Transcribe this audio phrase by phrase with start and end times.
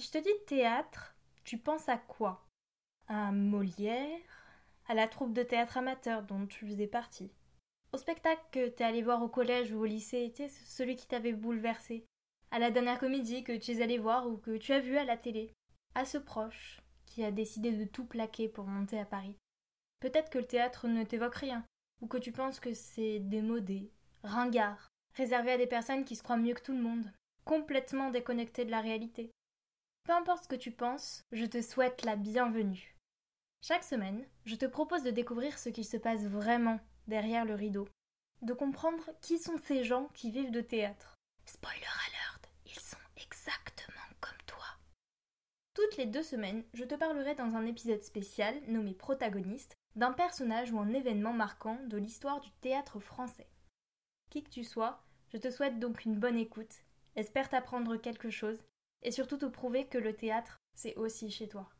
[0.00, 1.14] Si je te dis théâtre,
[1.44, 2.46] tu penses à quoi?
[3.06, 4.18] À Molière
[4.88, 7.30] À la troupe de théâtre amateur dont tu faisais partie.
[7.92, 11.34] Au spectacle que t'es allé voir au collège ou au lycée, tu celui qui t'avait
[11.34, 12.06] bouleversé.
[12.50, 15.04] À la dernière comédie que tu es allé voir ou que tu as vue à
[15.04, 15.52] la télé.
[15.94, 19.36] À ce proche qui a décidé de tout plaquer pour monter à Paris.
[20.00, 21.62] Peut-être que le théâtre ne t'évoque rien,
[22.00, 23.92] ou que tu penses que c'est démodé,
[24.24, 27.12] ringard, réservé à des personnes qui se croient mieux que tout le monde,
[27.44, 29.30] complètement déconnectées de la réalité.
[30.04, 32.96] Peu importe ce que tu penses, je te souhaite la bienvenue.
[33.62, 37.86] Chaque semaine, je te propose de découvrir ce qui se passe vraiment derrière le rideau,
[38.42, 41.16] de comprendre qui sont ces gens qui vivent de théâtre.
[41.44, 44.64] Spoiler alert, ils sont exactement comme toi.
[45.74, 50.72] Toutes les deux semaines, je te parlerai dans un épisode spécial nommé Protagoniste d'un personnage
[50.72, 53.48] ou un événement marquant de l'histoire du théâtre français.
[54.30, 56.84] Qui que tu sois, je te souhaite donc une bonne écoute,
[57.16, 58.64] espère t'apprendre quelque chose,
[59.02, 61.68] et surtout te prouver que le théâtre, c'est aussi chez toi.